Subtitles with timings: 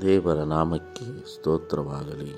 [0.00, 2.34] ದೇವರ ನಾಮಕ್ಕೆ ಸ್ತೋತ್ರವಾಗಲಿ.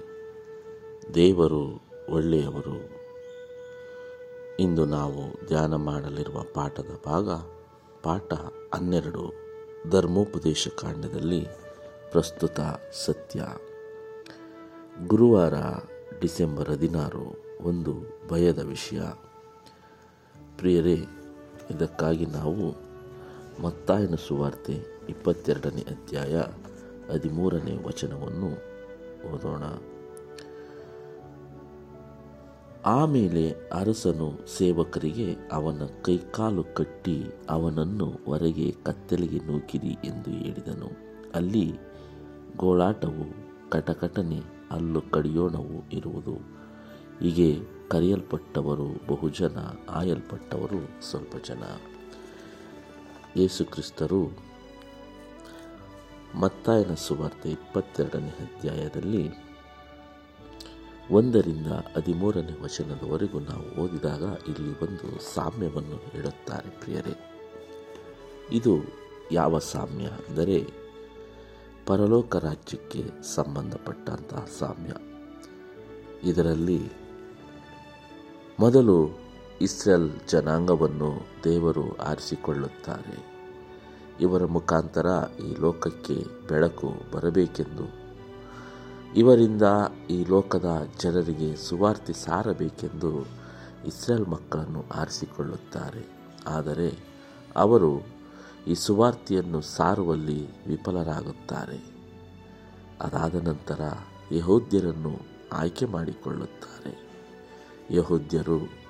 [1.15, 2.91] ದೇವರು ಒಳ್ಳೆಯವರು.
[4.61, 7.29] ಇಂದು ನಾವು ಧ್ಯಾನ ಮಾಡಲಿರುವ ಪಾಠದ ಭಾಗ,
[8.03, 8.33] ಪಾಠ
[8.75, 9.33] ಹನ್ನೆರಡು,
[9.91, 11.47] ಧರ್ಮೋಪದೇಶ ಕಾಂಡದಲ್ಲಿ
[12.11, 12.61] ಪ್ರಸ್ತುತ
[13.07, 13.47] ಸತ್ಯ.
[15.07, 15.55] ಗುರುವಾರ
[16.21, 17.95] ಡಿಸೆಂಬರ್ ಹದಿನಾರು ಒಂದು
[18.31, 19.03] ಭಯದ ವಿಷಯ.
[20.59, 21.07] ಪ್ರಿಯರೇ,
[21.71, 22.71] ಇದಕ್ಕಾಗಿ ನಾವು
[23.63, 24.73] ಮತ್ತಾಯನ ಸುವಾರ್ತೆ
[25.09, 26.43] ಇಪ್ಪತ್ತೆರಡನೇ ಅಧ್ಯಾಯ
[27.13, 28.51] ಹದಿಮೂರನೇ ವಚನವನ್ನು
[29.35, 29.63] ಓದೋಣ.
[32.87, 40.91] ಆಮೇಲೆ ಅರಸನು ಸೇವಕರಿಗೆ, ಅವನ ಕೈಕಾಲು ಕಟ್ಟಿ ಅವನನ್ನು ಹೊರಗೆ ಕತ್ತಲೆಗೆ ನೂಕಿರಿ ಎಂದು ಹೇಳಿದನು.
[41.35, 41.73] ಅಲ್ಲಿ
[42.57, 43.27] ಗೋಳಾಟವು,
[43.71, 46.62] ಕಟಕಟನೆ, ಅಲ್ಲು ಕಡಿಯೋಣವು ಇರುವುದು.
[47.23, 49.59] ಹೀಗೆ ಕರೆಯಲ್ಪಟ್ಟವರು ಬಹುಜನ,
[49.91, 51.63] ಆಯಲ್ಪಟ್ಟವರು ಸ್ವಲ್ಪ ಜನ.
[53.37, 54.39] ಯೇಸುಕ್ರಿಸ್ತರು
[56.35, 59.31] ಮತ್ತಾಯನ ಸುವಾರ್ತೆ ಇಪ್ಪತ್ತೆರಡನೇ ಅಧ್ಯಾಯದಲ್ಲಿ
[61.11, 67.15] ಒಂದರಿಂದ ಹದಿಮೂರನೇ ವಚನದವರೆಗೂ ನಾವು ಓದಿದಾಗ ಇಲ್ಲಿ ಒಂದು ಸಾಮ್ಯವನ್ನು ಹೇಳುತ್ತಾರೆ ಪ್ರಿಯರೇ.
[68.53, 68.77] ಇದು
[69.33, 70.67] ಯಾವ ಸಾಮ್ಯ ಅಂದರೆ
[71.87, 74.93] ಪರಲೋಕ ರಾಜ್ಯಕ್ಕೆ ಸಂಬಂಧಪಟ್ಟಂತಹ ಸಾಮ್ಯ.
[76.29, 77.02] ಇದರಲ್ಲಿ
[78.63, 79.19] ಮೊದಲು
[79.61, 83.27] ಇಸ್ರೇಲ್ ಜನಾಂಗವನ್ನು ದೇವರು ಆರಿಸಿಕೊಳ್ಳುತ್ತಾರೆ.
[84.21, 85.07] ಇವರ ಮುಖಾಂತರ
[85.47, 87.95] ಈ ಲೋಕಕ್ಕೆ ಬೆಳಕು ಬರಬೇಕೆಂದು.
[89.17, 89.63] ಇವರಿಂದ
[90.11, 93.27] ಈ ಲೋಕದ ಜನರಿಗೆ ಸುವಾರ್ತೆ ಸಾರಬೇಕೆಂದು
[93.87, 96.07] ಇಸ್ರೇಲ್ ಮಕ್ಕಳನ್ನು ಆರಿಸಿಕೊಳ್ಳುತ್ತಾರೆ.
[96.47, 96.99] ಆದರೆ
[97.57, 98.07] ಅವರು
[98.67, 101.95] ಈ ಸುವಾರ್ತೆಯನ್ನು ಸಾರುವಲ್ಲಿ ವಿಫಲರಾಗುತ್ತಾರೆ.
[103.01, 103.81] ಅದಾದ ನಂತರ
[104.33, 105.19] ಯಹೋದ್ಯರನ್ನು
[105.53, 107.12] ಆಯ್ಕೆ ಮಾಡಿಕೊಳ್ಳುತ್ತಾರೆ.
[107.91, 108.83] ಯಹೋದ್ಯರು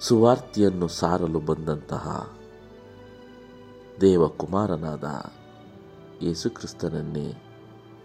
[0.00, 2.36] ಸುವಾರ್ತಿಯನ್ನು ಸಾರಲು ಬಂದಂತಹ
[4.00, 5.04] ದೇವಕುಮಾರನಾದ
[6.22, 7.34] ಯೇಸುಕ್ರಿಸ್ತನನ್ನೇ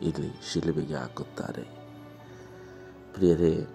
[0.02, 1.64] ಇಲ್ಲಿ ಶಿಲುಬೆಗೆ ಹಾಕುತ್ತಾರೆ.
[3.14, 3.68] ಪ್ರಿಯರೇ,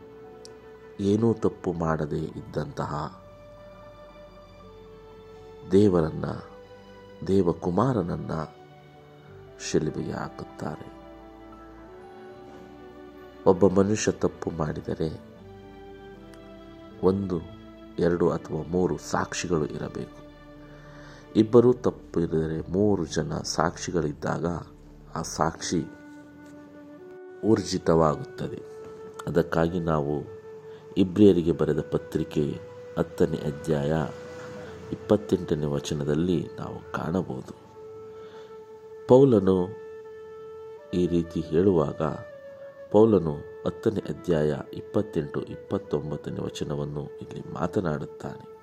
[1.00, 3.22] ಏನೂ ತಪ್ಪು ಮಾಡದೇ ಇದ್ದಂತಹ
[5.72, 6.50] ದೇವರನ್ನು,
[7.26, 8.56] ದೇವಕುಮಾರನನ್ನು
[9.70, 10.96] ಶಿಲುಬೆಗೆ ಹಾಕುತ್ತಾರೆ.
[13.46, 15.25] ಒಬ್ಬ ಮನುಷ್ಯ ತಪ್ಪು ಮಾಡಿದರೆ
[17.02, 17.40] ಒಂದು,
[17.98, 20.26] ಎರಡು ಅಥವಾ ಮೂರು ಸಾಕ್ಷಿಗಳು ಇರಬೇಕು.
[21.36, 24.46] ಇಬ್ಬರು ತಪ್ಪಿದರೆ ಮೂರು ಜನ ಸಾಕ್ಷಿಗಳಿದ್ದಾಗ
[25.14, 25.84] ಆ ಸಾಕ್ಷಿ
[27.44, 28.62] ಊರ್ಜಿತವಾಗುತ್ತದೆ.
[29.26, 30.24] ಅದಕ್ಕಾಗಿ ನಾವು
[30.96, 32.60] ಇಬ್ರಿಯರಿಗೆ ಬರೆದ ಪತ್ರಿಕೆ
[32.98, 33.92] ಹತ್ತನೇ ಅಧ್ಯಾಯ
[34.92, 37.66] ಇಪ್ಪತ್ತೆಂಟನೇ ವಚನದಲ್ಲಿ ನಾವು ಕಾಣಬಹುದು.
[39.08, 39.68] ಪೌಲನು
[40.94, 42.02] ಈ ರೀತಿ ಹೇಳುವಾಗ,
[42.92, 48.56] ಪೌಲನು ಹತ್ತನೇ ಅಧ್ಯಾಯ ಇಪ್ಪತ್ತೆಂಟು ಇಪ್ಪತ್ತೊಂಬತ್ತನೇ ವಚನವನ್ನು ಇಲ್ಲಿ ಮಾತನಾಡುತ್ತಾನೆ.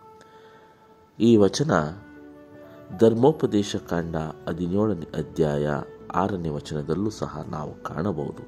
[1.19, 1.71] ಈ ವಚನ
[2.99, 4.15] ಧರ್ಮೋಪದೇಶ ಕಾಂಡ
[4.49, 5.69] ಹದಿನೇಳನೇ ಅಧ್ಯಾಯ
[6.15, 8.43] ಆರನೇ ವಚನದಲ್ಲೂ ಸಹ ನಾವು ಕಾಣಬಹುದು.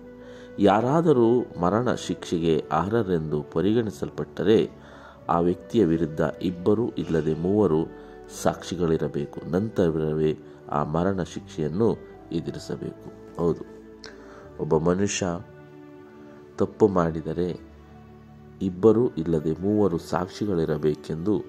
[0.60, 4.70] ಯಾರಾದರೂ ಮರಣ ಶಿಕ್ಷೆಗೆ ಅರ್ಹರೆಂದು ಪರಿಗಣಿಸಲ್ಪಟ್ಟರೆ
[5.30, 7.88] ಆ ವ್ಯಕ್ತಿಯ ವಿರುದ್ಧ ಇಬ್ಬರು ಇಲ್ಲದೆ ಮೂವರು
[8.44, 9.50] ಸಾಕ್ಷಿಗಳಿರಬೇಕು.
[9.50, 10.38] ನಂತರವೇ
[10.72, 11.98] ಆ ಮರಣ ಶಿಕ್ಷೆಯನ್ನು
[12.32, 13.38] ಎದುರಿಸಬೇಕು.
[13.42, 13.76] ಹೌದು.
[14.60, 15.26] ಒಬ್ಬ ಮನುಷ್ಯ
[16.58, 17.60] ತಪ್ಪು ಮಾಡಿದರೆ
[18.62, 21.44] ಇಬ್ಬರು ಇಲ್ಲದೆ ಮೂವರು ಸಾಕ್ಷಿಗಳಿರಬೇಕೆಂದು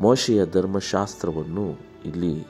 [0.00, 2.46] ಮೋಶೆಯ ಧರ್ಮಶಾಸ್ತ್ರವನ್ನು ಇಲ್ಲಿ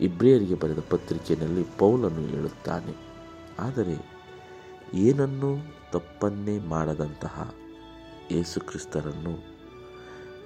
[0.00, 2.94] ಇಬ್ರಿಯರಿಗೆ ಬರೆದ ಪತ್ರಿಕೆಯಲ್ಲಿ ಪೌಲನ್ನು ಹೇಳುತ್ತಾನೆ.
[3.58, 4.12] ಆದರೆ
[4.94, 5.56] ಏನನ್ನೂ
[5.92, 7.54] ತಪ್ಪನ್ನೇ ಮಾಡದಂತಹ
[8.30, 9.52] ಯೇಸುಕ್ರಿಸ್ತರನ್ನು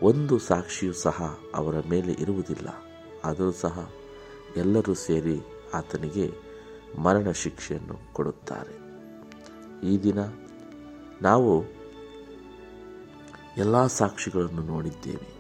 [0.03, 2.69] ಒಂದು ಸಾಕ್ಷಿಯೂ ಸಹ ಅವರ ಮೇಲೆ ಇರುವುದಿಲ್ಲ.
[3.25, 3.91] ಆದರೂ ಸಹ
[4.57, 5.41] ಎಲ್ಲರೂ ಸೇರಿ
[5.75, 6.33] ಆತನಿಗೆ
[6.99, 8.86] ಮರಣ ಶಿಕ್ಷೆಯನ್ನು ಕೊಡುತ್ತಾರೆ.
[9.85, 10.19] ಈ ದಿನ
[11.23, 11.65] ನಾವು
[13.57, 15.37] ಎಲ್ಲ ಸಾಕ್ಷಿಗಳನ್ನು ನೋಡಿದ್ದೇವೆ.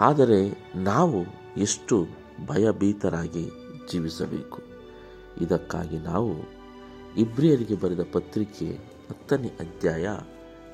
[0.00, 1.24] ಆದರೆ ನಾವು
[1.56, 2.06] ಎಷ್ಟು
[2.46, 3.50] ಭಯಭೀತರಾಗಿ
[3.92, 4.62] ಜೀವಿಸಬೇಕು?
[5.40, 6.34] ಇದಕ್ಕಾಗಿ ನಾವು
[7.16, 8.68] ಇಬ್ರಿಯರಿಗೆ ಬರೆದ ಪತ್ರಿಕೆ
[9.10, 10.08] ಹತ್ತನೇ ಅಧ್ಯಾಯ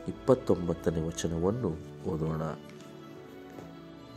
[0.08, 1.68] ಇಪ್ಪತ್ತೊಂಬತ್ತನೇ ವಚನವನ್ನು
[2.08, 2.42] ಓದೋಣ.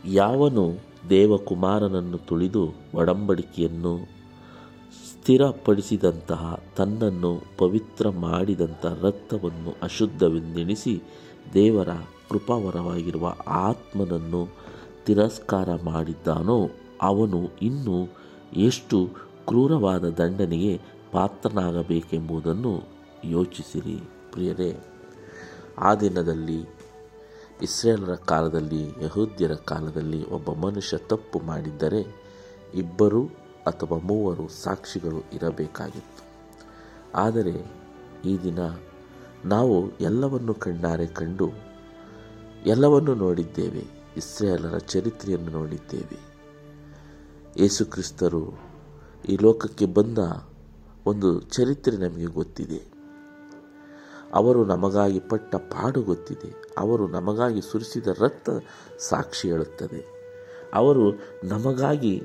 [0.04, 0.78] ಯಾವನು
[1.10, 4.13] ದೇವಕುಮಾರನನ್ನು ತುಳಿದು ಒಡಂಬಡಿಕೆಯನ್ನು
[5.24, 11.02] ಸ್ಥಿರಪಡಿಸಿದಂತಹ ತನ್ನನ್ನು ಪವಿತ್ರ ಮಾಡಿದಂಥ ರಕ್ತವನ್ನು ಅಶುದ್ಧವೆಂದೆಣಿಸಿ
[11.54, 11.88] ದೇವರ
[12.30, 14.48] ಕೃಪಾವರವಾಗಿರುವ ಆತ್ಮನನ್ನು
[15.06, 16.70] ತಿರಸ್ಕಾರ ಮಾಡಿದ್ದಾನೋ
[17.02, 18.08] ಅವನು ಇನ್ನೂ
[18.56, 19.08] ಎಷ್ಟು
[19.46, 20.80] ಕ್ರೂರವಾದ ದಂಡನೆಗೆ
[21.12, 22.82] ಪಾತ್ರನಾಗಬೇಕೆಂಬುದನ್ನು
[23.24, 23.98] ಯೋಚಿಸಿರಿ.
[24.32, 24.76] ಪ್ರಿಯರೇ,
[25.78, 26.60] ಆ ದಿನದಲ್ಲಿ
[27.62, 32.24] ಇಸ್ರೇಲರ ಕಾಲದಲ್ಲಿ, ಯಹೂದ್ಯರ ಕಾಲದಲ್ಲಿ ಒಬ್ಬ ಮನುಷ್ಯ ತಪ್ಪು ಮಾಡಿದ್ದರೆ
[32.74, 36.24] ಇಬ್ಬರು ಅಥವಾ ಮೂವರು ಸಾಕ್ಷಿಗಳು ಇರಬೇಕಾಗಿತ್ತು.
[37.14, 37.84] ಆದರೆ
[38.24, 38.58] ಈ ದಿನ
[39.44, 41.50] ನಾವು ಎಲ್ಲವನ್ನು ಕಣ್ಣಾರೆ ಕಂಡು
[42.66, 43.84] ಎಲ್ಲವನ್ನು ನೋಡಿದ್ದೇವೆ
[44.16, 46.34] ಇಸ್ರೇಲರ ಚರಿತ್ರೆಯನ್ನು ನೋಡಿದ್ದೇವೆ.
[47.56, 48.52] ಯೇಸುಕ್ರಿಸ್ತರು
[49.28, 50.18] ಈ ಲೋಕಕ್ಕೆ ಬಂದ
[51.06, 52.94] ಒಂದು ಚರಿತ್ರೆ ನಮಗೆ ಗೊತ್ತಿದೆ.
[54.34, 56.54] ಅವರು ನಮಗಾಗಿ ಪಟ್ಟ ಪಾಡು ಗೊತ್ತಿದೆ.
[56.78, 58.50] ಅವರು ನಮಗಾಗಿ ಸುರಿಸಿದ ರಕ್ತ
[58.98, 60.14] ಸಾಕ್ಷಿ ಹೇಳುತ್ತದೆ.
[60.74, 61.12] ಅವರು
[61.44, 62.22] ನಮಗಾಗಿ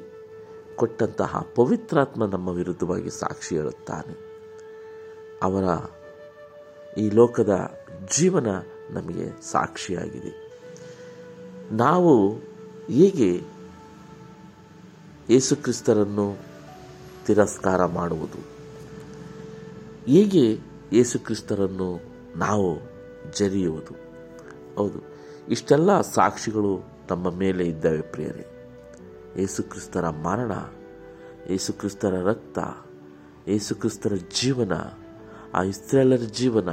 [0.79, 4.15] ಕೊಟ್ಟಂತಹ ಪವಿತ್ರಾತ್ಮ ನಮ್ಮ ವಿರುದ್ಧವಾಗಿ ಸಾಕ್ಷಿ ಹೇಳುತ್ತಾನೆ.
[5.43, 5.65] ಅವರ
[6.97, 7.53] ಈ ಲೋಕದ
[8.17, 8.47] ಜೀವನ
[8.91, 10.33] ನಮಗೆ ಸಾಕ್ಷಿಯಾಗಿದೆ.
[11.71, 12.13] ನಾವು
[12.89, 13.31] ಹೇಗೆ
[15.29, 16.27] ಯೇಸುಕ್ರಿಸ್ತರನ್ನು
[17.25, 18.39] ತಿರಸ್ಕಾರ ಮಾಡುವುದು?
[20.05, 20.45] ಹೇಗೆ
[20.93, 21.89] ಯೇಸುಕ್ರಿಸ್ತರನ್ನು
[22.35, 22.69] ನಾವು
[23.39, 23.95] ಜರಿಯುವುದು
[24.75, 24.99] ಹೌದು,
[25.49, 26.73] ಇಷ್ಟೆಲ್ಲ ಸಾಕ್ಷಿಗಳು
[27.11, 28.45] ನಮ್ಮ ಮೇಲೆ ಇದ್ದಾವೆ ಪ್ರಿಯರೇ.
[29.37, 30.51] ಯೇಸುಕ್ರಿಸ್ತರ ಮರಣ,
[31.49, 32.59] ಯೇಸುಕ್ರಿಸ್ತರ ರಕ್ತ,
[33.49, 34.71] ಯೇಸುಕ್ರಿಸ್ತರ ಜೀವನ,
[35.53, 36.69] ಆ ಇಸ್ರೇಲರ ಜೀವನ,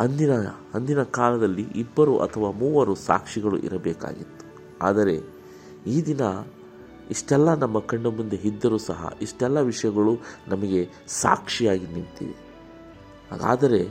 [0.00, 0.32] ಅಂದಿನ
[0.74, 4.62] ಅಂದಿನ ಕಾಲದಲ್ಲಿ ಇಬ್ಬರು ಅಥವಾ ಮೂವರು ಸಾಕ್ಷಿಗಳು ಇರಬೇಕಾಗಿತ್ತು.
[4.82, 5.20] ಆದರೆ
[5.86, 6.20] ಈ ದಿನ
[7.10, 12.34] ಇಷ್ಟೆಲ್ಲ ನಮ್ಮ ಕಣ್ಣು ಮುಂದೆ ಇದ್ದರೂ ಸಹ ಇಷ್ಟೆಲ್ಲ ವಿಷಯಗಳು ನಮಗೆ ಸಾಕ್ಷಿಯಾಗಿ ನಿಂತಿವೆ.
[13.30, 13.88] ಹಾಗಾದರೆ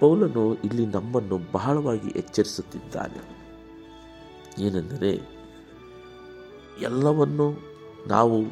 [0.00, 3.42] ಪೌಲನು ಇಲ್ಲಿ ನಮ್ಮನ್ನು ಬಹಳವಾಗಿ ಎಚ್ಚರಿಸುತ್ತಿದ್ದಾನೆ.
[4.58, 5.31] ಏನೆಂದರೆ
[6.80, 7.58] ಎಲ್ಲವನ್ನು
[8.08, 8.44] ನಾವು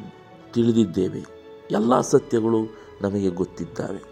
[0.53, 1.23] ತಿಳಿದಿದ್ದೇವೆ.
[1.71, 2.57] ಎಲ್ಲ ಸತ್ಯಗಳು
[3.01, 4.11] ನಮಗೆ ಗೊತ್ತಿದ್ದಾವೆ.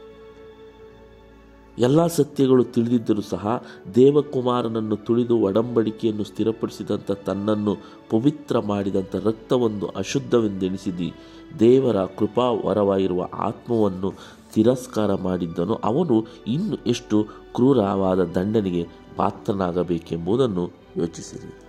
[1.78, 3.66] ಎಲ್ಲ ಸತ್ಯಗಳು ತಿಳಿದಿದ್ದರೂ ಸಹ
[3.96, 7.76] ದೇವಕುಮಾರನನ್ನು ತುಳಿದು ಒಡಂಬಡಿಕೆಯನ್ನು ಸ್ಥಿರಪಡಿಸಿದಂಥ ತನ್ನನ್ನು
[8.10, 11.14] ಪವಿತ್ರ ಮಾಡಿದಂಥ ರಕ್ತವನ್ನು ಅಶುದ್ಧವೆಂದೆಣಿಸಿದಿ
[11.60, 14.14] ದೇವರ ಕೃಪಾ ವರವಾಗಿರುವ ಆತ್ಮವನ್ನು
[14.54, 15.76] ತಿರಸ್ಕಾರ ಮಾಡಿದ್ದನು.
[15.76, 21.69] ಅವನು ಇನ್ನು ಎಷ್ಟು ಕ್ರೂರವಾದ ದಂಡನೆಗೆ ಪಾತ್ರನಾಗಬೇಕೆಂಬುದನ್ನು ಯೋಚಿಸಿರಿ.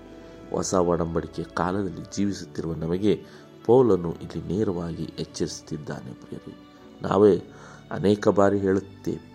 [0.50, 3.24] ಹೊಸ ಒಡಂಬಡಿಕೆ ಕಾಲದಲ್ಲಿ ಜೀವಿಸುತ್ತಿರುವ ನಮಗೆ
[3.66, 6.54] ಪೌಲನು ಇಲ್ಲಿ ನೇರವಾಗಿ ಎಚ್ಚರಿಸುತ್ತಿದ್ದಾನೆ ಪ್ರಿಯರಿ.
[7.02, 7.42] ನಾವೇ
[7.90, 9.30] ಅನೇಕ ಬಾರಿ ಹೇಳುತ್ತೇವೆ,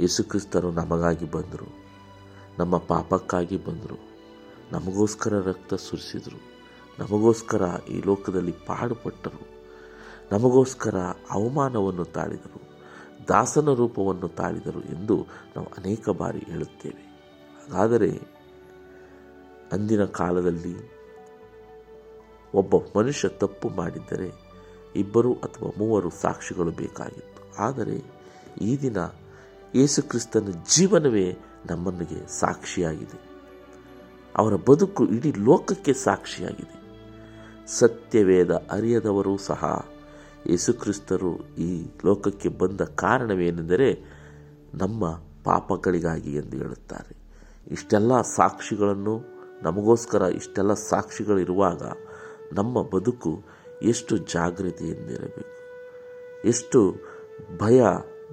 [0.00, 1.68] ಯೇಸುಕ್ರಿಸ್ತರು ನಮಗಾಗಿ ಬಂದರು,
[2.58, 3.98] ನಮ್ಮ ಪಾಪಕ್ಕಾಗಿ ಬಂದರು,
[4.72, 6.40] ನಮಗೋಸ್ಕರ ರಕ್ತ ಸುರಿಸಿದರು,
[6.98, 9.40] ನಮಗೋಸ್ಕರ ಈ ಲೋಕದಲ್ಲಿ ಪಾಡುಪಟ್ಟರು,
[10.32, 10.96] ನಮಗೋಸ್ಕರ
[11.30, 12.60] ಅವಮಾನವನ್ನು ತಾಳಿದರು,
[13.28, 15.26] ದಾಸನ ರೂಪವನ್ನು ತಾಳಿದರು ಎಂದು
[15.56, 17.02] ನಾವು ಅನೇಕ ಬಾರಿ ಹೇಳುತ್ತೇವೆ.
[17.72, 18.39] ಹಾಗಾದರೆ
[19.72, 21.00] ಅಂದಿನ ಕಾಲದಲ್ಲಿ
[22.54, 24.50] ಒಬ್ಬ ಮನುಷ್ಯ ತಪ್ಪು ಮಾಡಿದ್ದರೆ
[24.96, 27.62] ಇಬ್ಬರು ಅಥವಾ ಮೂವರು ಸಾಕ್ಷಿಗಳು ಬೇಕಾಗಿತ್ತು.
[27.62, 28.04] ಆದರೆ
[28.60, 28.96] ಈ ದಿನ
[29.74, 31.38] ಯೇಸುಕ್ರಿಸ್ತನ ಜೀವನವೇ
[31.70, 33.30] ನಮ್ಮನಿಗೆ ಸಾಕ್ಷಿಯಾಗಿದೆ.
[34.36, 36.80] ಅವರ ಬದುಕು ಇಡೀ ಲೋಕಕ್ಕೆ ಸಾಕ್ಷಿಯಾಗಿದೆ.
[37.66, 39.88] ಸತ್ಯವೇದ ಅರಿಯದವರು ಸಹ
[40.46, 44.04] ಯೇಸುಕ್ರಿಸ್ತರು ಈ ಲೋಕಕ್ಕೆ ಬಂದ ಕಾರಣವೇನೆಂದರೆ
[44.74, 45.10] ನಮ್ಮ
[45.44, 47.16] ಪಾಪಗಳಿಗಾಗಿ ಎಂದು ಹೇಳುತ್ತಾರೆ.
[47.70, 51.82] ಇಷ್ಟೆಲ್ಲ ಸಾಕ್ಷಿಗಳನ್ನು ನಮಗೋಸ್ಕರ ಇಷ್ಟೆಲ್ಲ ಸಾಕ್ಷಿಗಳಿರುವಾಗ
[52.52, 53.42] ನಮ್ಮ ಬದುಕು
[53.82, 55.60] ಎಷ್ಟು ಜಾಗೃತಿಯಿಂದಿರಬೇಕು?
[56.44, 56.94] ಎಷ್ಟು
[57.58, 57.82] ಭಯ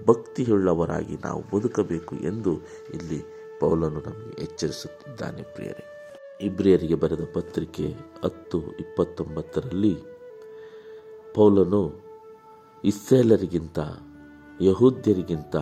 [0.08, 2.54] ಭಕ್ತಿಯುಳ್ಳವರಾಗಿ ನಾವು ಬದುಕಬೇಕು ಎಂದು
[2.94, 3.24] ಇಲ್ಲಿ
[3.60, 5.86] ಪೌಲನು ನಮಗೆ ಎಚ್ಚರಿಸುತ್ತಿದ್ದಾನೆ ಪ್ರಿಯರೇ.
[6.42, 9.98] ಇಬ್ರಿಯರಿಗೆ ಬರೆದ ಪತ್ರಿಕೆ ಹತ್ತು, ಇಪ್ಪತ್ತೊಂಬತ್ತರಲ್ಲಿ
[11.36, 12.02] ಪೌಲನು
[12.84, 13.80] ಇಸ್ರೇಲರಿಗಿಂತ,
[14.62, 15.56] ಯಹೂದ್ಯರಿಗಿಂತ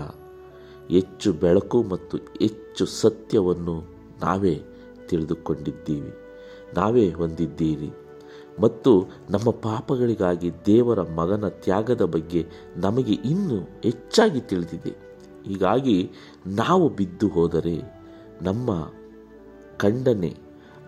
[0.89, 3.81] ಹೆಚ್ಚು ಬೆಳಕು ಮತ್ತು ಹೆಚ್ಚು ಸತ್ಯವನ್ನು
[4.19, 4.63] ನಾವೇ
[5.07, 6.13] ತಿಳಿದುಕೊಂಡಿದ್ದೀವಿ.
[6.75, 7.89] ನಾವೇ ಹೊಂದಿದ್ದೀರಿ.
[8.59, 14.95] ಮತ್ತು ನಮ್ಮ ಪಾಪಗಳಿಗಾಗಿ ದೇವರ ಮಗನ ತ್ಯಾಗದ ಬಗ್ಗೆ ನಮಗೆ ಇನ್ನೂ ಹೆಚ್ಚಾಗಿ ತಿಳಿದಿದೆ.
[15.45, 16.11] ಹೀಗಾಗಿ
[16.47, 17.81] ನಾವು ಬಿದ್ದು ಹೋದರೆ
[18.41, 18.91] ನಮ್ಮ
[19.77, 20.37] ಖಂಡನೆ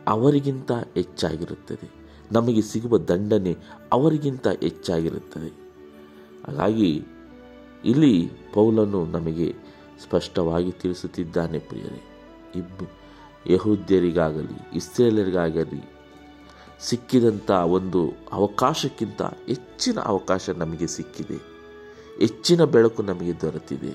[0.08, 1.98] ಅವರಿಗಿಂತ ಹೆಚ್ಚಾಗಿರುತ್ತದೆ.
[2.32, 3.58] ನಮಗೆ ಸಿಗುವ ದಂಡನೆ
[3.92, 5.68] ಅವರಿಗಿಂತ ಹೆಚ್ಚಾಗಿರುತ್ತದೆ.
[6.48, 7.06] ಹಾಗಾಗಿ
[7.86, 9.56] ಇಲ್ಲಿ ಪೌಲನು ನಮಗೆ
[10.04, 12.02] ಸ್ಪಷ್ಟವಾಗಿ ತಿಳಿಸುತ್ತಿದ್ದಾನೆ ಪ್ರಿಯರೇ,
[12.56, 12.82] ಇಬ್ಬ
[13.46, 15.98] ಯಹೂದ್ಯರಿಗಾಗಲಿ, ಇಸ್ರೇಲರಿಗಾಗಲಿ
[16.80, 21.58] ಸಿಕ್ಕಿದಂಥ ಒಂದು ಅವಕಾಶಕ್ಕಿಂತ ಹೆಚ್ಚಿನ ಅವಕಾಶ ನಮಗೆ ಸಿಕ್ಕಿದೆ.
[22.20, 23.90] ಹೆಚ್ಚಿನ ಬೆಳಕು ನಮಗೆ ದೊರೆತಿದೆ.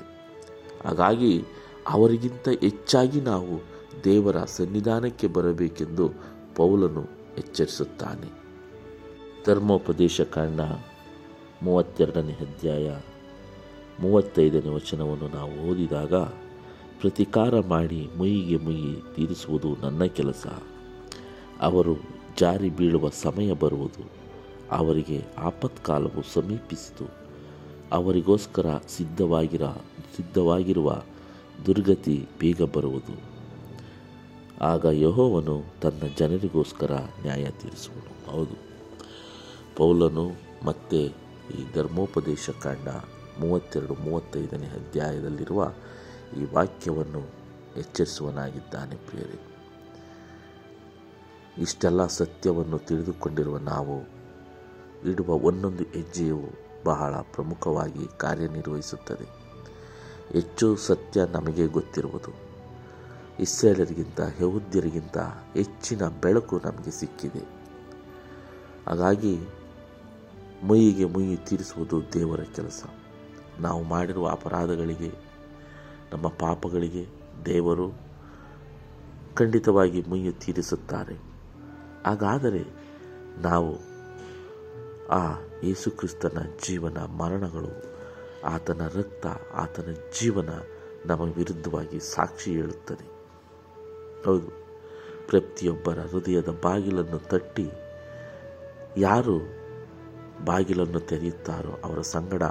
[0.84, 1.44] ಹಾಗಾಗಿ
[1.88, 3.60] ಅವರಿಗಿಂತ ಹೆಚ್ಚಾಗಿ ನಾವು
[4.04, 6.10] ದೇವರ ಸನ್ನಿಧಾನಕ್ಕೆ ಬರಬೇಕೆಂದು
[6.56, 7.04] ಪೌಲನು
[7.38, 8.42] ಎಚ್ಚರಿಸುತ್ತಾನೆ.
[9.46, 10.60] ಧರ್ಮೋಪದೇಶ ಕಾಂಡ
[11.62, 12.96] ಮೂವತ್ತೆರಡನೇ ಅಧ್ಯಾಯ
[14.00, 16.14] ಮೂವತ್ತೈದನೇ ವಚನವನ್ನು ನಾವು ಓದಿದಾಗ
[17.02, 20.46] ಪ್ರತಿಕಾರ ಮಾಡಿ ಮುಯಿಗೆ ಮುಯಿ ತೀರಿಸುವುದು ನನ್ನ ಕೆಲಸ.
[21.60, 21.96] ಅವರು
[22.38, 24.10] ಜಾರಿ ಬೀಳುವ ಸಮಯ ಬರುವುದು.
[24.70, 27.04] ಅವರಿಗೆ ಆಪತ್ಕಾಲವು ಸಮೀಪಿಸಿತು.
[27.92, 29.62] ಅವರಿಗೋಸ್ಕರ ಸಿದ್ಧವಾಗಿರ,
[30.16, 31.02] ಸಿದ್ಧವಾಗಿರುವ
[31.66, 33.20] ದುರ್ಗತಿ ಬೇಗ ಬರುವುದು.
[34.64, 36.90] ಆಗ ಯಹೋವನು ತನ್ನ ಜನರಿಗೋಸ್ಕರ
[37.22, 38.36] ನ್ಯಾಯ ತೀರಿಸುವನು.
[38.36, 38.58] ಹೌದು.
[39.76, 40.30] ಪೌಲನು
[40.64, 41.04] ಮತ್ತೆ
[41.52, 42.88] ಈ ಧರ್ಮೋಪದೇಶ ಕಾಂಡ
[43.40, 45.72] ಮೂವತ್ತೆರಡು ಮೂವತ್ತೈದನೇ ಅಧ್ಯಾಯದಲ್ಲಿರುವ
[46.36, 47.42] ಈ ವಾಕ್ಯವನ್ನು
[47.78, 49.40] ಎಚ್ಚರಿಸುವನಾಗಿದ್ದಾನೆ ಪ್ರಿಯರೇ.
[51.58, 54.22] ಇಷ್ಟೆಲ್ಲ ಸತ್ಯವನ್ನು ತಿಳಿದುಕೊಂಡಿರುವ ನಾವು
[55.10, 56.40] ಇಡುವ ಒಂದೊಂದು ಹೆಜ್ಜೆಯು
[56.84, 59.42] ಬಹಳ ಪ್ರಮುಖವಾಗಿ ಕಾರ್ಯನಿರ್ವಹಿಸುತ್ತದೆ.
[60.32, 62.30] ಹೆಚ್ಚು ಸತ್ಯ ನಮಗೆ ಗೊತ್ತಿರುವುದು.
[63.40, 65.18] ಇಸ್ರೇಲರಿಗಿಂತ ಯಹೂದ್ಯರಿಗಿಂತ
[65.54, 67.62] ಹೆಚ್ಚಿನ ಬೆಳಕು ನಮಗೆ ಸಿಕ್ಕಿದೆ.
[68.86, 69.38] ಹಾಗಾಗಿ
[70.62, 72.84] ಮುಯಿಗೆ ಮುಯಿ ತೀರಿಸುವುದು ದೇವರ ಕೆಲಸ.
[73.60, 75.31] ನಾವು ಮಾಡಿರುವ ಅಪರಾಧಗಳಿಗೆ
[76.12, 77.06] ನಮ್ಮ ಪಾಪಗಳಿಗೆ
[77.44, 77.86] ದೇವರು
[79.34, 81.16] ಖಂಡಿತವಾಗಿ ಮುಯ್ಯು ತೀರಿಸುತ್ತಾರೆ.
[82.06, 82.62] ಹಾಗಾದರೆ
[83.42, 83.70] ನಾವು
[85.08, 85.22] ಆ
[85.62, 87.72] ಯೇಸುಕ್ರಿಸ್ತನ ಜೀವನ ಮರಣಗಳು,
[88.44, 90.50] ಆತನ ರಕ್ತ, ಆತನ ಜೀವನ
[91.06, 93.06] ನಮ್ಮ ವಿರುದ್ಧವಾಗಿ ಸಾಕ್ಷಿ ಹೇಳುತ್ತದೆ.
[94.26, 94.48] ಹೌದು,
[95.28, 97.66] ಪ್ರತಿಯೊಬ್ಬರ ಹೃದಯದ ಬಾಗಿಲನ್ನು ತಟ್ಟಿ
[98.96, 99.36] ಯಾರು
[100.44, 102.42] ಬಾಗಿಲನ್ನು ತೆರೆಯುತ್ತಾರೋ ಅವರ ಸಂಗಡ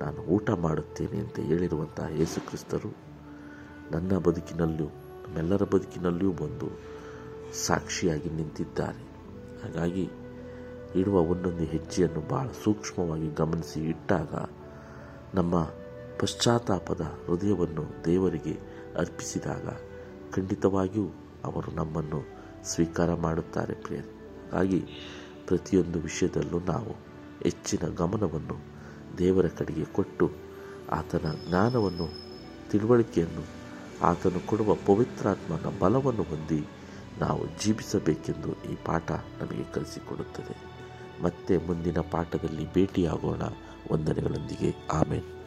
[0.00, 3.07] ನಾನು ಊಟ ಮಾಡುತ್ತೇನೆ ಅಂತ ಹೇಳಿರುವಂತಹ ಯೇಸುಕ್ರಿಸ್ತರು
[3.90, 6.80] ನನ್ನ ಬದುಕಿನಲ್ಲೂ, ನಮ್ಮೆಲ್ಲರ ಬದುಕಿನಲ್ಲಿಯೂ ಬಂದು
[7.66, 9.08] ಸಾಕ್ಷಿಯಾಗಿ ನಿಂತಿದ್ದಾರೆ.
[9.62, 10.10] ಹಾಗಾಗಿ
[10.94, 14.34] ಇಡುವ ಒಂದೊಂದು ಹೆಜ್ಜೆಯನ್ನು ಬಹಳ ಸೂಕ್ಷ್ಮವಾಗಿ ಗಮನಿಸಿ ಇಟ್ಟಾಗ
[15.34, 15.62] ನಮ್ಮ
[16.20, 18.58] ಪಶ್ಚಾತ್ತಾಪದ ಹೃದಯವನ್ನು ದೇವರಿಗೆ
[18.98, 19.68] ಅರ್ಪಿಸಿದಾಗ
[20.32, 21.08] ಖಂಡಿತವಾಗಿಯೂ
[21.44, 22.28] ಅವರು ನಮ್ಮನ್ನು
[22.64, 24.06] ಸ್ವೀಕಾರ ಮಾಡುತ್ತಾರೆ ಪ್ರಿಯರೇ.
[24.52, 24.86] ಹಾಗಾಗಿ
[25.46, 26.96] ಪ್ರತಿಯೊಂದು ವಿಷಯದಲ್ಲೂ ನಾವು
[27.42, 28.56] ಹೆಚ್ಚಿನ ಗಮನವನ್ನು
[29.18, 30.30] ದೇವರ ಕಡೆಗೆ ಕೊಟ್ಟು
[30.90, 32.08] ಆತನ ಜ್ಞಾನವನ್ನು,
[32.70, 33.58] ತಿಳುವಳಿಕೆಯನ್ನು
[34.02, 36.66] ಆತನು ಕೊಡುವ ಪವಿತ್ರಾತ್ಮನ ಬಲವನ್ನು ಹೊಂದಿ
[37.20, 40.56] ನಾವು ಜೀವಿಸಬೇಕೆಂದು ಈ ಪಾಠ ನಮಗೆ ಕಲಿಸಿಕೊಡುತ್ತದೆ.
[41.22, 43.42] ಮತ್ತೆ ಮುಂದಿನ ಪಾಠದಲ್ಲಿ ಭೇಟಿಯಾಗೋಣ.
[43.92, 44.88] ವಂದನೆಗಳೊಂದಿಗೆ.
[44.92, 45.37] ಆಮೇಲೆ